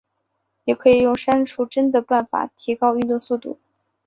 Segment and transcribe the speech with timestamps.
[0.63, 3.59] 也可以用删除帧的办法提高运动速度。